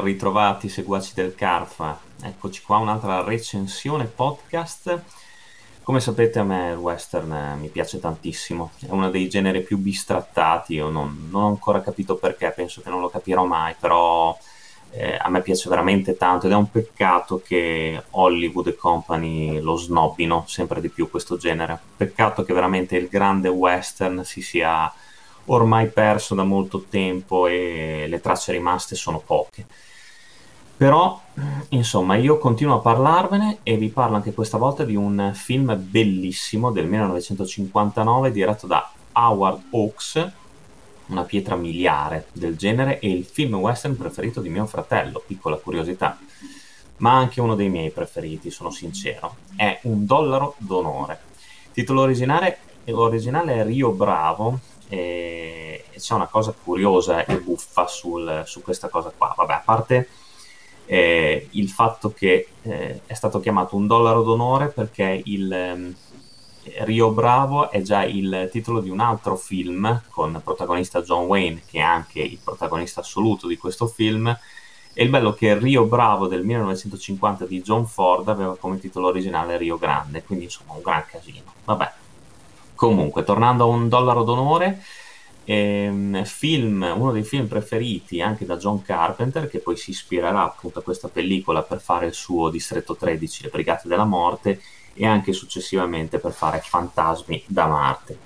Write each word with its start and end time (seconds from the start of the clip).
Ben 0.00 0.08
ritrovati 0.08 0.70
seguaci 0.70 1.12
del 1.14 1.34
Carfa, 1.34 2.00
eccoci 2.22 2.62
qua 2.62 2.78
un'altra 2.78 3.22
recensione 3.22 4.06
podcast. 4.06 5.02
Come 5.82 6.00
sapete 6.00 6.38
a 6.38 6.42
me 6.42 6.70
il 6.70 6.78
western 6.78 7.30
eh, 7.30 7.56
mi 7.56 7.68
piace 7.68 8.00
tantissimo, 8.00 8.70
è 8.80 8.86
uno 8.88 9.10
dei 9.10 9.28
generi 9.28 9.60
più 9.60 9.76
bistrattati, 9.76 10.72
io 10.72 10.88
non, 10.88 11.28
non 11.30 11.42
ho 11.42 11.48
ancora 11.48 11.82
capito 11.82 12.14
perché, 12.14 12.50
penso 12.50 12.80
che 12.80 12.88
non 12.88 13.02
lo 13.02 13.10
capirò 13.10 13.44
mai, 13.44 13.74
però 13.78 14.34
eh, 14.92 15.18
a 15.20 15.28
me 15.28 15.42
piace 15.42 15.68
veramente 15.68 16.16
tanto 16.16 16.46
ed 16.46 16.52
è 16.52 16.56
un 16.56 16.70
peccato 16.70 17.42
che 17.44 18.02
Hollywood 18.12 18.68
e 18.68 18.76
company 18.76 19.60
lo 19.60 19.76
snobbino 19.76 20.44
sempre 20.46 20.80
di 20.80 20.88
più 20.88 21.10
questo 21.10 21.36
genere. 21.36 21.78
Peccato 21.98 22.42
che 22.42 22.54
veramente 22.54 22.96
il 22.96 23.08
grande 23.08 23.48
western 23.48 24.24
si 24.24 24.40
sia 24.40 24.90
ormai 25.46 25.88
perso 25.88 26.34
da 26.34 26.44
molto 26.44 26.86
tempo 26.88 27.46
e 27.46 28.06
le 28.08 28.20
tracce 28.20 28.52
rimaste 28.52 28.94
sono 28.94 29.18
poche. 29.18 29.66
Però, 30.80 31.20
insomma, 31.68 32.16
io 32.16 32.38
continuo 32.38 32.76
a 32.76 32.78
parlarvene 32.78 33.58
e 33.62 33.76
vi 33.76 33.90
parlo 33.90 34.16
anche 34.16 34.32
questa 34.32 34.56
volta 34.56 34.82
di 34.82 34.96
un 34.96 35.32
film 35.34 35.76
bellissimo 35.78 36.70
del 36.70 36.86
1959 36.86 38.32
diretto 38.32 38.66
da 38.66 38.90
Howard 39.12 39.64
Hawks, 39.72 40.32
una 41.08 41.24
pietra 41.24 41.54
miliare 41.54 42.28
del 42.32 42.56
genere 42.56 42.98
e 42.98 43.10
il 43.10 43.26
film 43.26 43.56
western 43.56 43.94
preferito 43.94 44.40
di 44.40 44.48
mio 44.48 44.64
fratello, 44.64 45.22
piccola 45.26 45.56
curiosità, 45.56 46.18
ma 46.96 47.12
anche 47.12 47.42
uno 47.42 47.54
dei 47.54 47.68
miei 47.68 47.90
preferiti, 47.90 48.50
sono 48.50 48.70
sincero. 48.70 49.36
È 49.54 49.80
Un 49.82 50.06
dollaro 50.06 50.54
d'onore. 50.56 51.20
Titolo 51.72 52.00
originale, 52.00 52.56
originale 52.86 53.56
è 53.56 53.66
Rio 53.66 53.90
Bravo 53.90 54.58
e 54.88 55.84
c'è 55.94 56.14
una 56.14 56.28
cosa 56.28 56.54
curiosa 56.54 57.26
e 57.26 57.36
buffa 57.36 57.86
sul, 57.86 58.44
su 58.46 58.62
questa 58.62 58.88
cosa 58.88 59.12
qua. 59.14 59.34
Vabbè, 59.36 59.52
a 59.52 59.62
parte 59.62 60.08
eh, 60.92 61.46
il 61.52 61.68
fatto 61.68 62.12
che 62.12 62.48
eh, 62.62 63.02
è 63.06 63.14
stato 63.14 63.38
chiamato 63.38 63.76
un 63.76 63.86
dollaro 63.86 64.24
d'onore 64.24 64.70
perché 64.70 65.22
il 65.24 65.52
eh, 65.52 65.94
Rio 66.84 67.12
Bravo 67.12 67.70
è 67.70 67.80
già 67.80 68.02
il 68.02 68.48
titolo 68.50 68.80
di 68.80 68.90
un 68.90 68.98
altro 68.98 69.36
film 69.36 70.02
con 70.10 70.40
protagonista 70.42 71.00
John 71.02 71.26
Wayne, 71.26 71.62
che 71.64 71.78
è 71.78 71.82
anche 71.82 72.18
il 72.18 72.40
protagonista 72.42 73.02
assoluto 73.02 73.46
di 73.46 73.56
questo 73.56 73.86
film. 73.86 74.36
E 74.92 75.04
il 75.04 75.10
bello 75.10 75.32
è 75.32 75.36
che 75.36 75.56
Rio 75.56 75.84
Bravo 75.84 76.26
del 76.26 76.44
1950 76.44 77.46
di 77.46 77.62
John 77.62 77.86
Ford 77.86 78.28
aveva 78.28 78.56
come 78.56 78.80
titolo 78.80 79.06
originale 79.06 79.56
Rio 79.58 79.78
Grande, 79.78 80.24
quindi 80.24 80.46
insomma 80.46 80.72
un 80.72 80.82
gran 80.82 81.04
casino. 81.08 81.54
Vabbè, 81.66 81.92
Comunque, 82.80 83.24
tornando 83.24 83.64
a 83.64 83.66
un 83.66 83.90
dollaro 83.90 84.22
d'onore, 84.22 84.82
ehm, 85.50 86.24
film, 86.24 86.92
uno 86.96 87.12
dei 87.12 87.24
film 87.24 87.46
preferiti 87.46 88.20
anche 88.20 88.46
da 88.46 88.56
John 88.56 88.82
Carpenter, 88.82 89.48
che 89.48 89.58
poi 89.58 89.76
si 89.76 89.90
ispirerà 89.90 90.44
appunto 90.44 90.78
a 90.78 90.82
questa 90.82 91.08
pellicola 91.08 91.62
per 91.62 91.80
fare 91.80 92.06
il 92.06 92.14
suo 92.14 92.50
Distretto 92.50 92.94
13, 92.94 93.44
Le 93.44 93.48
Brigate 93.48 93.88
della 93.88 94.04
Morte, 94.04 94.60
e 94.94 95.06
anche 95.06 95.32
successivamente 95.32 96.18
per 96.18 96.32
fare 96.32 96.60
Fantasmi 96.60 97.44
da 97.46 97.66
Marte. 97.66 98.18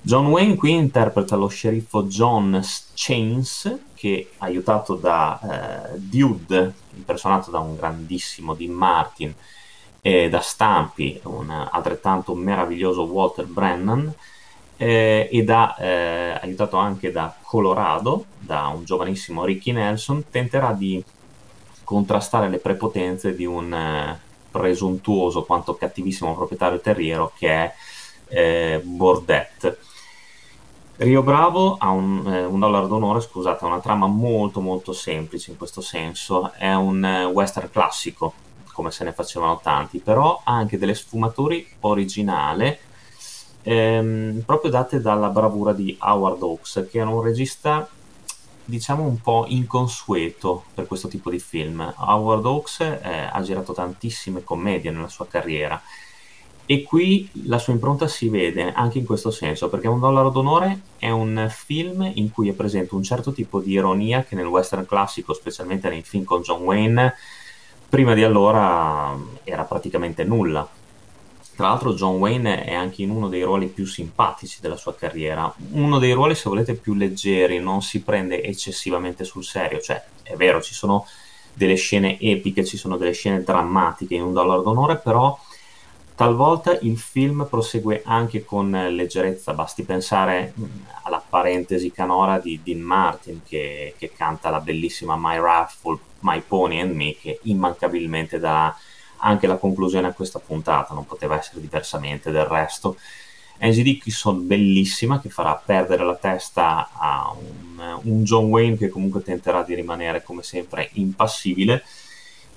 John 0.00 0.26
Wayne 0.26 0.56
qui 0.56 0.72
interpreta 0.72 1.34
lo 1.34 1.48
sceriffo 1.48 2.04
John 2.04 2.62
Chains, 2.94 3.78
che 3.94 4.32
aiutato 4.38 4.94
da 4.94 5.40
eh, 5.94 5.98
Dude, 5.98 6.74
impersonato 6.94 7.50
da 7.50 7.58
un 7.58 7.74
grandissimo 7.74 8.54
Dean 8.54 8.72
Martin, 8.72 9.34
e 10.00 10.28
da 10.28 10.40
Stampi, 10.40 11.18
un 11.24 11.50
altrettanto 11.50 12.34
meraviglioso 12.34 13.04
Walter 13.04 13.46
Brennan, 13.46 14.14
eh, 14.76 15.28
e 15.30 15.44
da, 15.44 15.76
eh, 15.76 16.38
aiutato 16.40 16.76
anche 16.76 17.12
da 17.12 17.34
Colorado, 17.42 18.26
da 18.38 18.66
un 18.66 18.84
giovanissimo 18.84 19.44
Ricky 19.44 19.72
Nelson, 19.72 20.24
tenterà 20.30 20.72
di 20.72 21.02
contrastare 21.84 22.48
le 22.48 22.58
prepotenze 22.58 23.34
di 23.34 23.44
un 23.44 23.72
eh, 23.72 24.20
presuntuoso 24.50 25.44
quanto 25.44 25.74
cattivissimo 25.74 26.34
proprietario 26.34 26.80
terriero 26.80 27.32
che 27.36 27.48
è 27.48 27.74
eh, 28.28 28.80
Bordet. 28.82 29.78
Rio 30.96 31.22
Bravo 31.22 31.76
ha 31.76 31.90
un, 31.90 32.32
eh, 32.32 32.44
un, 32.44 32.60
dollaro 32.60 32.86
d'onore, 32.86 33.20
scusate, 33.20 33.64
ha 33.64 33.68
una 33.68 33.80
trama 33.80 34.06
molto 34.06 34.60
molto 34.60 34.92
semplice 34.92 35.50
in 35.50 35.56
questo 35.56 35.80
senso, 35.80 36.52
è 36.52 36.72
un 36.72 37.04
eh, 37.04 37.24
western 37.24 37.68
classico, 37.70 38.32
come 38.72 38.90
se 38.92 39.04
ne 39.04 39.12
facevano 39.12 39.60
tanti, 39.60 39.98
però 39.98 40.40
ha 40.44 40.52
anche 40.52 40.78
delle 40.78 40.94
sfumature 40.94 41.64
originali 41.80 42.78
ehm, 43.64 44.42
proprio 44.46 44.70
date 44.70 45.00
dalla 45.00 45.28
bravura 45.28 45.72
di 45.72 45.96
Howard 46.00 46.40
Hawks, 46.42 46.86
che 46.88 46.98
era 46.98 47.10
un 47.10 47.22
regista 47.22 47.88
diciamo 48.66 49.02
un 49.02 49.20
po' 49.20 49.44
inconsueto 49.48 50.64
per 50.72 50.86
questo 50.86 51.08
tipo 51.08 51.30
di 51.30 51.38
film. 51.38 51.92
Howard 51.96 52.46
Hawks 52.46 52.80
eh, 52.80 53.28
ha 53.30 53.42
girato 53.42 53.72
tantissime 53.72 54.44
commedie 54.44 54.90
nella 54.90 55.08
sua 55.08 55.26
carriera 55.26 55.80
e 56.66 56.82
qui 56.82 57.28
la 57.44 57.58
sua 57.58 57.74
impronta 57.74 58.08
si 58.08 58.30
vede 58.30 58.72
anche 58.72 58.98
in 58.98 59.04
questo 59.04 59.30
senso, 59.30 59.68
perché 59.68 59.86
Un 59.86 60.00
dollaro 60.00 60.30
d'onore 60.30 60.80
è 60.98 61.10
un 61.10 61.46
film 61.50 62.10
in 62.14 62.30
cui 62.30 62.48
è 62.48 62.54
presente 62.54 62.94
un 62.94 63.02
certo 63.02 63.32
tipo 63.32 63.60
di 63.60 63.72
ironia 63.72 64.24
che 64.24 64.34
nel 64.34 64.46
western 64.46 64.86
classico, 64.86 65.34
specialmente 65.34 65.90
nei 65.90 66.02
film 66.02 66.24
con 66.24 66.40
John 66.40 66.62
Wayne, 66.62 67.14
prima 67.86 68.14
di 68.14 68.22
allora 68.22 69.14
era 69.44 69.64
praticamente 69.64 70.24
nulla. 70.24 70.66
Tra 71.56 71.68
l'altro 71.68 71.94
John 71.94 72.16
Wayne 72.16 72.64
è 72.64 72.74
anche 72.74 73.02
in 73.02 73.10
uno 73.10 73.28
dei 73.28 73.42
ruoli 73.42 73.68
più 73.68 73.86
simpatici 73.86 74.58
della 74.60 74.76
sua 74.76 74.94
carriera, 74.94 75.52
uno 75.70 75.98
dei 75.98 76.12
ruoli 76.12 76.34
se 76.34 76.48
volete 76.48 76.74
più 76.74 76.94
leggeri, 76.94 77.60
non 77.60 77.80
si 77.80 78.02
prende 78.02 78.42
eccessivamente 78.42 79.22
sul 79.24 79.44
serio, 79.44 79.80
cioè 79.80 80.02
è 80.22 80.34
vero 80.34 80.60
ci 80.60 80.74
sono 80.74 81.06
delle 81.52 81.76
scene 81.76 82.18
epiche, 82.18 82.64
ci 82.64 82.76
sono 82.76 82.96
delle 82.96 83.12
scene 83.12 83.44
drammatiche 83.44 84.16
in 84.16 84.22
un 84.22 84.32
dollaro 84.32 84.62
d'onore, 84.62 84.96
però 84.96 85.38
talvolta 86.16 86.76
il 86.80 86.98
film 86.98 87.46
prosegue 87.48 88.02
anche 88.04 88.44
con 88.44 88.70
leggerezza, 88.70 89.52
basti 89.52 89.84
pensare 89.84 90.54
alla 91.02 91.22
parentesi 91.26 91.90
canora 91.90 92.38
di 92.38 92.60
Dean 92.62 92.80
Martin 92.80 93.42
che, 93.44 93.94
che 93.96 94.12
canta 94.16 94.50
la 94.50 94.60
bellissima 94.60 95.16
My 95.16 95.38
Raffle 95.38 95.98
My 96.20 96.40
Pony 96.40 96.80
and 96.80 96.94
Me 96.94 97.16
che 97.16 97.40
immancabilmente 97.42 98.38
dà 98.38 98.76
anche 99.24 99.46
la 99.46 99.56
conclusione 99.56 100.06
a 100.06 100.12
questa 100.12 100.38
puntata, 100.38 100.94
non 100.94 101.06
poteva 101.06 101.36
essere 101.36 101.60
diversamente 101.60 102.30
del 102.30 102.44
resto. 102.44 102.96
Angie 103.58 103.82
Dickinson 103.82 104.46
bellissima 104.46 105.20
che 105.20 105.30
farà 105.30 105.54
perdere 105.54 106.04
la 106.04 106.16
testa 106.16 106.90
a 106.92 107.34
un, 107.36 108.00
un, 108.02 108.24
John 108.24 108.46
Wayne 108.46 108.76
che 108.76 108.88
comunque 108.88 109.22
tenterà 109.22 109.62
di 109.62 109.74
rimanere 109.74 110.22
come 110.22 110.42
sempre 110.42 110.90
impassibile. 110.94 111.82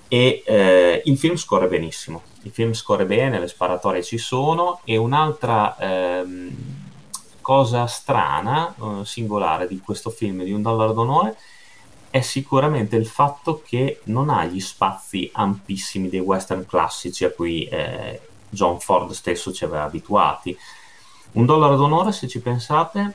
E 0.09 0.43
eh, 0.45 1.01
il 1.05 1.17
film 1.17 1.35
scorre 1.35 1.67
benissimo, 1.67 2.23
il 2.43 2.51
film 2.51 2.73
scorre 2.73 3.05
bene, 3.05 3.39
le 3.39 3.47
sparatorie 3.47 4.03
ci 4.03 4.17
sono. 4.17 4.81
E 4.83 4.97
un'altra 4.97 5.77
ehm, 5.77 6.55
cosa 7.41 7.85
strana, 7.87 8.73
eh, 8.75 9.05
singolare 9.05 9.67
di 9.67 9.79
questo 9.79 10.09
film 10.09 10.43
di 10.43 10.51
Un 10.51 10.61
dollaro 10.61 10.93
d'onore 10.93 11.37
è 12.17 12.21
sicuramente 12.21 12.95
il 12.95 13.05
fatto 13.05 13.61
che 13.63 14.01
non 14.05 14.29
ha 14.29 14.43
gli 14.45 14.59
spazi 14.59 15.29
ampissimi 15.31 16.09
dei 16.09 16.19
western 16.19 16.65
classici 16.65 17.23
a 17.25 17.31
cui 17.31 17.65
eh, 17.65 18.19
John 18.49 18.79
Ford 18.79 19.11
stesso 19.11 19.53
ci 19.53 19.63
aveva 19.63 19.83
abituati. 19.83 20.57
Un 21.33 21.45
dollaro 21.45 21.75
d'onore, 21.75 22.11
se 22.11 22.27
ci 22.27 22.39
pensate, 22.39 23.13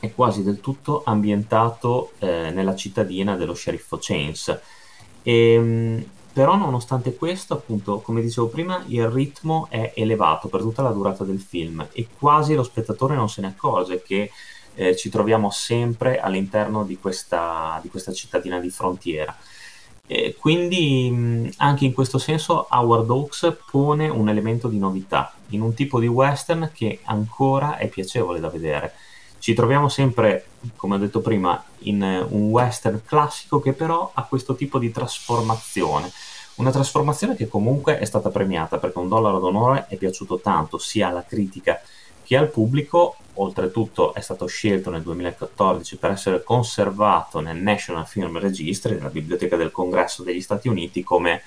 è 0.00 0.12
quasi 0.14 0.42
del 0.42 0.60
tutto 0.60 1.02
ambientato 1.04 2.12
eh, 2.18 2.50
nella 2.50 2.74
cittadina 2.74 3.36
dello 3.36 3.54
sceriffo 3.54 3.98
Chains. 4.00 4.58
E, 5.22 5.52
ehm, 5.52 6.04
però 6.32 6.56
nonostante 6.56 7.14
questo, 7.14 7.54
appunto, 7.54 8.00
come 8.00 8.20
dicevo 8.20 8.48
prima, 8.48 8.82
il 8.88 9.08
ritmo 9.08 9.66
è 9.70 9.92
elevato 9.94 10.48
per 10.48 10.60
tutta 10.60 10.82
la 10.82 10.90
durata 10.90 11.24
del 11.24 11.40
film 11.40 11.86
e 11.92 12.08
quasi 12.18 12.54
lo 12.54 12.62
spettatore 12.62 13.14
non 13.14 13.28
se 13.28 13.40
ne 13.40 13.48
accorge 13.48 14.02
che 14.02 14.30
eh, 14.76 14.94
ci 14.94 15.08
troviamo 15.08 15.50
sempre 15.50 16.20
all'interno 16.20 16.84
di 16.84 16.98
questa, 16.98 17.80
di 17.82 17.88
questa 17.88 18.12
cittadina 18.12 18.60
di 18.60 18.70
frontiera. 18.70 19.34
E 20.06 20.36
quindi 20.38 21.10
mh, 21.10 21.50
anche 21.56 21.84
in 21.84 21.92
questo 21.92 22.18
senso 22.18 22.68
Howard 22.70 23.10
Hawks 23.10 23.56
pone 23.68 24.08
un 24.08 24.28
elemento 24.28 24.68
di 24.68 24.78
novità 24.78 25.34
in 25.48 25.62
un 25.62 25.74
tipo 25.74 25.98
di 25.98 26.06
western 26.06 26.70
che 26.72 27.00
ancora 27.04 27.76
è 27.76 27.88
piacevole 27.88 28.38
da 28.38 28.48
vedere. 28.48 28.92
Ci 29.38 29.54
troviamo 29.54 29.88
sempre, 29.88 30.46
come 30.76 30.94
ho 30.94 30.98
detto 30.98 31.20
prima, 31.20 31.62
in 31.80 32.02
un 32.02 32.50
western 32.50 33.02
classico 33.04 33.60
che 33.60 33.72
però 33.72 34.10
ha 34.14 34.24
questo 34.24 34.54
tipo 34.54 34.78
di 34.78 34.90
trasformazione. 34.90 36.10
Una 36.56 36.70
trasformazione 36.70 37.36
che 37.36 37.48
comunque 37.48 37.98
è 37.98 38.04
stata 38.04 38.30
premiata 38.30 38.78
perché 38.78 38.98
un 38.98 39.08
dollaro 39.08 39.38
d'onore 39.38 39.86
è 39.88 39.96
piaciuto 39.96 40.40
tanto 40.40 40.78
sia 40.78 41.08
alla 41.08 41.24
critica 41.24 41.80
che 42.26 42.36
al 42.36 42.50
pubblico 42.50 43.14
oltretutto 43.34 44.14
è 44.14 44.20
stato 44.20 44.46
scelto 44.46 44.90
nel 44.90 45.02
2014 45.02 45.96
per 45.96 46.10
essere 46.10 46.42
conservato 46.42 47.38
nel 47.38 47.56
National 47.56 48.06
Film 48.06 48.38
Registry, 48.38 48.94
nella 48.94 49.10
Biblioteca 49.10 49.54
del 49.56 49.70
Congresso 49.70 50.24
degli 50.24 50.40
Stati 50.40 50.66
Uniti, 50.66 51.04
come 51.04 51.42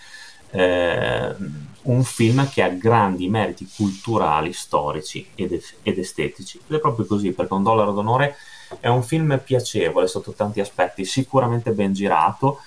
eh, 0.51 1.35
un 1.81 2.03
film 2.03 2.49
che 2.49 2.63
ha 2.63 2.69
grandi 2.69 3.27
meriti 3.27 3.67
culturali, 3.75 4.53
storici 4.53 5.27
ed, 5.35 5.61
ed, 5.83 5.97
estetici. 5.97 6.61
Ed 6.65 6.77
è 6.77 6.79
proprio 6.79 7.05
così, 7.05 7.33
perché 7.33 7.53
Un 7.53 7.63
dollaro 7.63 7.91
d'onore 7.91 8.37
È 8.79 8.87
un 8.87 9.03
film 9.03 9.41
piacevole 9.43 10.07
sotto 10.07 10.31
tanti 10.31 10.61
aspetti, 10.61 11.03
sicuramente 11.03 11.71
ben 11.71 11.91
girato. 11.91 12.61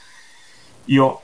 Io, 0.86 1.20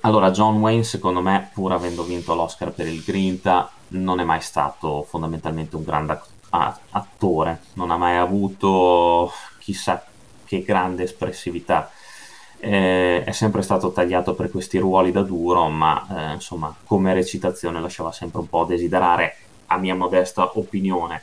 allora, 0.00 0.32
John 0.32 0.56
Wayne, 0.56 0.82
secondo 0.82 1.20
me, 1.20 1.50
pur 1.52 1.72
avendo 1.72 2.02
vinto 2.02 2.34
l'Oscar 2.34 2.72
per 2.72 2.88
il 2.88 3.02
Grinta, 3.04 3.70
non 3.92 4.20
è 4.20 4.24
mai 4.24 4.40
stato 4.40 5.02
fondamentalmente 5.08 5.76
un 5.76 5.84
grande 5.84 6.20
attore, 6.90 7.60
non 7.74 7.90
ha 7.90 7.96
mai 7.96 8.16
avuto 8.16 9.32
chissà 9.58 10.04
che 10.44 10.62
grande 10.62 11.04
espressività. 11.04 11.90
Eh, 12.58 13.24
è 13.24 13.32
sempre 13.32 13.62
stato 13.62 13.90
tagliato 13.90 14.34
per 14.34 14.50
questi 14.50 14.78
ruoli 14.78 15.10
da 15.10 15.22
duro, 15.22 15.68
ma 15.68 16.06
eh, 16.10 16.34
insomma, 16.34 16.74
come 16.84 17.14
recitazione 17.14 17.80
lasciava 17.80 18.12
sempre 18.12 18.40
un 18.40 18.48
po' 18.48 18.62
a 18.62 18.66
desiderare, 18.66 19.36
a 19.66 19.78
mia 19.78 19.94
modesta 19.94 20.50
opinione. 20.58 21.22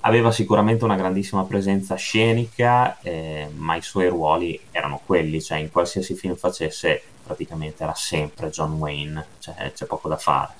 Aveva 0.00 0.30
sicuramente 0.30 0.84
una 0.84 0.94
grandissima 0.94 1.44
presenza 1.44 1.96
scenica, 1.96 2.98
eh, 3.00 3.50
ma 3.56 3.74
i 3.74 3.82
suoi 3.82 4.08
ruoli 4.08 4.60
erano 4.70 5.00
quelli, 5.04 5.42
cioè 5.42 5.58
in 5.58 5.72
qualsiasi 5.72 6.14
film 6.14 6.36
facesse 6.36 7.02
praticamente 7.24 7.82
era 7.82 7.94
sempre 7.94 8.50
John 8.50 8.74
Wayne, 8.74 9.26
cioè, 9.40 9.72
c'è 9.74 9.86
poco 9.86 10.08
da 10.08 10.16
fare. 10.16 10.52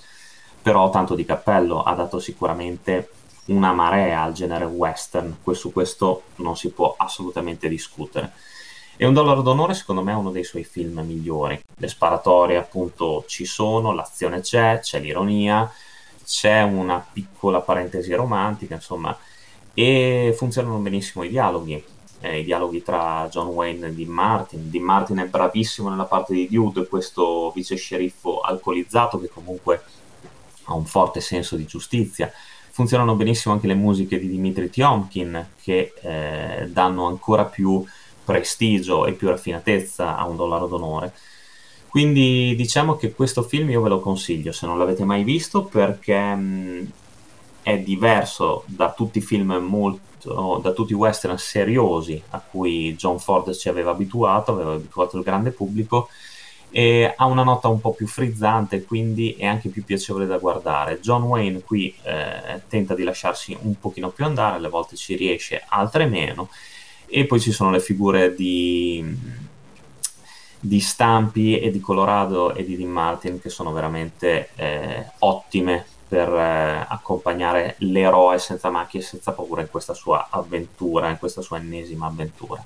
Però 0.68 0.90
tanto 0.90 1.14
di 1.14 1.24
cappello 1.24 1.82
ha 1.82 1.94
dato 1.94 2.18
sicuramente 2.18 3.08
una 3.46 3.72
marea 3.72 4.20
al 4.20 4.34
genere 4.34 4.66
western, 4.66 5.38
su 5.52 5.72
questo 5.72 6.24
non 6.36 6.58
si 6.58 6.68
può 6.72 6.94
assolutamente 6.94 7.70
discutere. 7.70 8.32
E 8.98 9.06
Un 9.06 9.14
dollaro 9.14 9.40
d'onore 9.40 9.72
secondo 9.72 10.02
me 10.02 10.12
è 10.12 10.14
uno 10.14 10.30
dei 10.30 10.44
suoi 10.44 10.64
film 10.64 11.00
migliori. 11.06 11.58
Le 11.74 11.88
sparatorie 11.88 12.58
appunto 12.58 13.24
ci 13.26 13.46
sono, 13.46 13.92
l'azione 13.92 14.42
c'è, 14.42 14.80
c'è 14.80 15.00
l'ironia, 15.00 15.72
c'è 16.22 16.60
una 16.60 17.02
piccola 17.10 17.62
parentesi 17.62 18.12
romantica, 18.12 18.74
insomma, 18.74 19.16
e 19.72 20.34
funzionano 20.36 20.76
benissimo 20.80 21.24
i 21.24 21.30
dialoghi. 21.30 21.82
Eh, 22.20 22.40
I 22.40 22.44
dialoghi 22.44 22.82
tra 22.82 23.26
John 23.30 23.46
Wayne 23.46 23.86
e 23.86 23.94
Dean 23.94 24.10
Martin. 24.10 24.68
Dean 24.68 24.84
Martin 24.84 25.16
è 25.16 25.26
bravissimo 25.28 25.88
nella 25.88 26.04
parte 26.04 26.34
di 26.34 26.46
Dude, 26.46 26.86
questo 26.88 27.52
vice 27.54 27.76
sceriffo 27.76 28.40
alcolizzato 28.40 29.18
che 29.18 29.30
comunque 29.30 29.82
ha 30.68 30.74
un 30.74 30.86
forte 30.86 31.20
senso 31.20 31.56
di 31.56 31.66
giustizia 31.66 32.32
funzionano 32.78 33.16
benissimo 33.16 33.54
anche 33.54 33.66
le 33.66 33.74
musiche 33.74 34.20
di 34.20 34.28
Dimitri 34.28 34.70
Tiomkin 34.70 35.48
che 35.60 35.94
eh, 36.00 36.68
danno 36.70 37.06
ancora 37.06 37.44
più 37.44 37.84
prestigio 38.24 39.04
e 39.04 39.14
più 39.14 39.26
raffinatezza 39.26 40.16
a 40.16 40.24
un 40.28 40.36
dollaro 40.36 40.68
d'onore. 40.68 41.12
Quindi 41.88 42.54
diciamo 42.54 42.94
che 42.94 43.12
questo 43.12 43.42
film 43.42 43.70
io 43.70 43.82
ve 43.82 43.88
lo 43.88 43.98
consiglio 43.98 44.52
se 44.52 44.66
non 44.66 44.78
l'avete 44.78 45.04
mai 45.04 45.24
visto 45.24 45.64
perché 45.64 46.16
mh, 46.36 46.40
mm, 46.40 46.84
è 47.62 47.78
diverso 47.78 48.62
da 48.66 48.92
tutti 48.92 49.18
i 49.18 49.22
film 49.22 49.54
molto, 49.54 50.60
da 50.62 50.70
tutti 50.70 50.92
i 50.92 50.94
western 50.94 51.36
seriosi 51.36 52.22
a 52.30 52.38
cui 52.38 52.94
John 52.94 53.18
Ford 53.18 53.52
ci 53.56 53.68
aveva 53.68 53.90
abituato, 53.90 54.52
aveva 54.52 54.74
abituato 54.74 55.16
il 55.16 55.24
grande 55.24 55.50
pubblico 55.50 56.10
e 56.70 57.14
ha 57.16 57.24
una 57.26 57.42
nota 57.42 57.68
un 57.68 57.80
po' 57.80 57.92
più 57.92 58.06
frizzante, 58.06 58.84
quindi 58.84 59.34
è 59.38 59.46
anche 59.46 59.68
più 59.68 59.84
piacevole 59.84 60.26
da 60.26 60.38
guardare. 60.38 61.00
John 61.00 61.22
Wayne 61.22 61.62
qui 61.62 61.94
eh, 62.02 62.62
tenta 62.68 62.94
di 62.94 63.02
lasciarsi 63.02 63.56
un 63.62 63.78
pochino 63.78 64.10
più 64.10 64.24
andare, 64.24 64.56
alle 64.56 64.68
volte 64.68 64.96
ci 64.96 65.16
riesce, 65.16 65.62
altre 65.68 66.06
meno, 66.06 66.48
e 67.06 67.24
poi 67.24 67.40
ci 67.40 67.52
sono 67.52 67.70
le 67.70 67.80
figure 67.80 68.34
di, 68.34 69.02
di 70.60 70.80
Stampi 70.80 71.58
e 71.58 71.70
di 71.70 71.80
Colorado 71.80 72.54
e 72.54 72.64
di 72.64 72.76
Dean 72.76 72.90
Martin 72.90 73.40
che 73.40 73.48
sono 73.48 73.72
veramente 73.72 74.50
eh, 74.56 75.06
ottime 75.20 75.86
per 76.08 76.28
eh, 76.28 76.86
accompagnare 76.88 77.76
l'eroe 77.78 78.38
senza 78.38 78.70
macchie 78.70 79.00
e 79.00 79.02
senza 79.02 79.32
paura 79.32 79.60
in 79.60 79.68
questa 79.70 79.94
sua 79.94 80.28
avventura, 80.30 81.10
in 81.10 81.18
questa 81.18 81.42
sua 81.42 81.58
ennesima 81.58 82.06
avventura. 82.06 82.64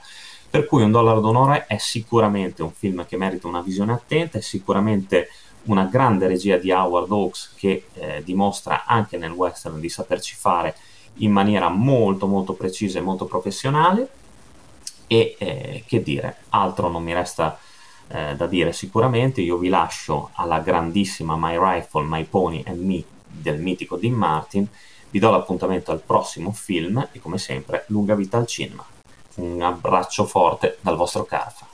Per 0.52 0.66
cui 0.66 0.82
Un 0.82 0.90
dollaro 0.90 1.20
d'onore 1.20 1.64
è 1.66 1.78
sicuramente 1.78 2.62
un 2.62 2.72
film 2.72 3.06
che 3.06 3.16
merita 3.16 3.48
una 3.48 3.62
visione 3.62 3.94
attenta, 3.94 4.36
è 4.36 4.42
sicuramente 4.42 5.30
una 5.62 5.86
grande 5.86 6.26
regia 6.26 6.58
di 6.58 6.70
Howard 6.70 7.10
Hawks 7.10 7.54
che 7.56 7.86
eh, 7.94 8.22
dimostra 8.22 8.84
anche 8.84 9.16
nel 9.16 9.30
western 9.30 9.80
di 9.80 9.88
saperci 9.88 10.34
fare 10.34 10.76
in 11.14 11.32
maniera 11.32 11.70
molto 11.70 12.26
molto 12.26 12.52
precisa 12.52 12.98
e 12.98 13.00
molto 13.00 13.24
professionale. 13.24 14.10
E 15.06 15.36
eh, 15.38 15.84
che 15.86 16.02
dire, 16.02 16.42
altro 16.50 16.90
non 16.90 17.02
mi 17.02 17.14
resta 17.14 17.58
eh, 18.08 18.36
da 18.36 18.46
dire 18.46 18.74
sicuramente, 18.74 19.40
io 19.40 19.56
vi 19.56 19.70
lascio 19.70 20.32
alla 20.34 20.58
grandissima 20.58 21.34
My 21.34 21.56
Rifle, 21.58 22.04
My 22.04 22.24
Pony 22.24 22.62
and 22.66 22.84
Me 22.84 23.02
del 23.26 23.58
mitico 23.58 23.96
Dean 23.96 24.12
Martin, 24.12 24.68
vi 25.08 25.18
do 25.18 25.30
l'appuntamento 25.30 25.92
al 25.92 26.02
prossimo 26.02 26.52
film 26.52 27.08
e 27.10 27.20
come 27.20 27.38
sempre 27.38 27.84
lunga 27.86 28.14
vita 28.14 28.36
al 28.36 28.46
cinema 28.46 28.84
un 29.36 29.62
abbraccio 29.62 30.24
forte 30.24 30.78
dal 30.80 30.96
vostro 30.96 31.24
Carfa. 31.24 31.66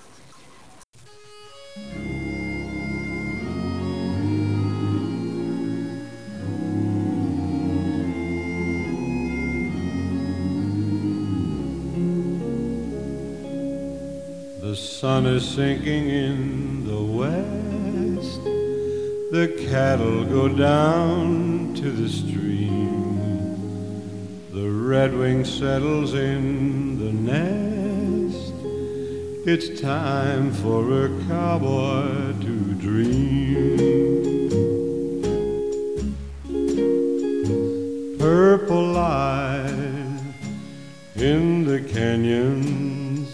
The 14.60 14.76
sun 14.76 15.24
is 15.24 15.48
sinking 15.48 16.10
in 16.10 16.84
the 16.84 17.00
west. 17.00 18.42
The 19.30 19.66
cattle 19.70 20.24
go 20.24 20.48
down 20.48 21.72
to 21.76 21.90
the 21.90 22.08
stream. 22.08 22.97
The 24.88 24.94
redwing 24.94 25.46
settles 25.46 26.14
in 26.14 26.98
the 26.98 27.12
nest. 27.12 28.54
It's 29.46 29.78
time 29.82 30.50
for 30.50 31.04
a 31.04 31.08
cowboy 31.28 32.32
to 32.40 32.74
dream. 32.80 33.76
Purple 38.18 38.86
light 38.92 40.22
in 41.16 41.66
the 41.66 41.82
canyons, 41.82 43.28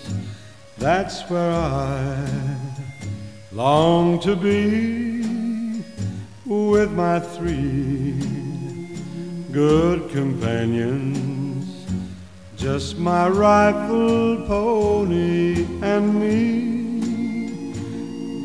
that's 0.76 1.22
where 1.30 1.52
I 1.52 2.26
long 3.52 4.18
to 4.22 4.34
be 4.34 5.22
with 6.44 6.90
my 6.90 7.20
three 7.20 8.18
good 9.52 10.10
companions, 10.10 11.43
just 12.64 12.96
my 12.96 13.28
rifle, 13.28 14.42
pony, 14.46 15.66
and 15.82 16.18
me. 16.18 16.32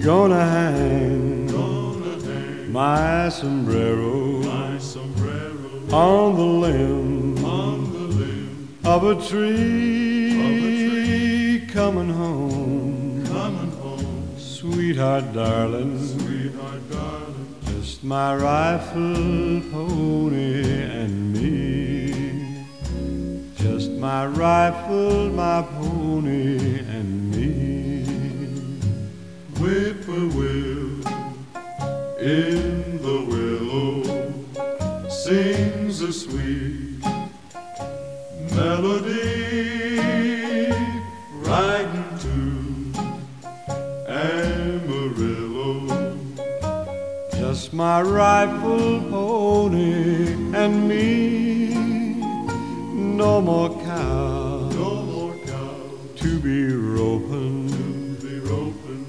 Gonna 0.03 0.43
hang, 0.43 1.47
Gonna 1.47 2.19
hang 2.25 2.69
my, 2.69 3.29
sombrero 3.29 4.43
my 4.43 4.77
sombrero 4.77 5.69
on 5.93 6.35
the 6.35 6.43
limb, 6.65 7.45
on 7.45 7.93
the 7.93 7.99
limb 8.19 8.77
of, 8.83 9.05
a 9.05 9.15
tree, 9.25 10.31
of 10.35 10.51
a 10.65 10.71
tree. 10.89 11.65
Coming 11.71 12.09
home, 12.09 13.25
coming 13.25 13.71
home, 13.71 14.37
sweetheart, 14.37 15.31
darling. 15.31 15.97
Sweetheart, 16.05 16.89
darling 16.91 17.29
just 17.89 18.03
my 18.03 18.35
rifle, 18.35 19.61
pony, 19.71 20.81
and 20.83 21.33
me. 21.33 21.38
My 24.15 24.25
rifle, 24.25 25.29
my 25.29 25.61
pony, 25.61 26.79
and 26.79 27.29
me. 27.29 28.03
Whippoorwill 29.59 31.05
in 32.19 32.97
the 33.05 33.17
willow 33.29 34.01
sings 35.09 36.01
a 36.01 36.11
sweet 36.11 37.03
melody 38.55 39.51
riding 41.47 42.09
to 42.25 42.39
Amarillo. 44.07 45.75
just 47.31 47.73
my 47.73 48.01
rifle, 48.01 49.01
pony, 49.11 50.33
and 50.55 50.87
me. 50.89 51.29
No 53.19 53.41
more 53.41 53.78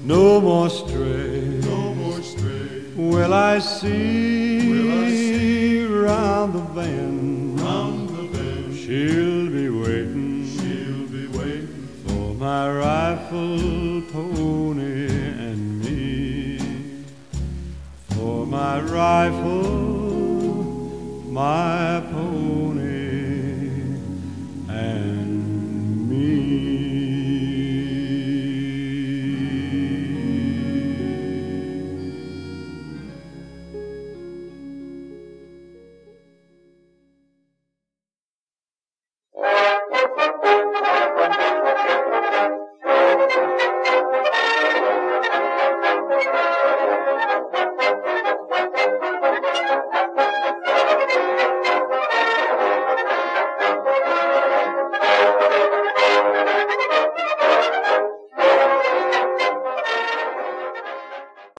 No 0.03 0.41
more 0.41 0.69
stray, 0.69 1.41
no 1.61 1.93
more 1.93 2.21
stray. 2.23 2.83
Will 2.95 3.33
I 3.33 3.59
see, 3.59 4.67
Will 4.67 4.91
I 5.05 5.09
see 5.11 5.85
round 5.85 6.53
the 6.53 6.59
bend, 6.73 7.61
round 7.61 8.09
the 8.09 8.23
bend? 8.35 8.75
She'll 8.75 9.51
be 9.51 9.69
waiting, 9.69 10.47
she'll 10.47 11.07
be 11.07 11.27
waiting 11.37 11.87
for 12.07 12.33
my 12.33 12.71
rifle, 12.71 14.01
pony 14.11 15.05
and 15.37 15.79
me. 15.83 16.57
For 18.15 18.47
my 18.47 18.81
rifle, 18.81 19.61
my 21.29 21.70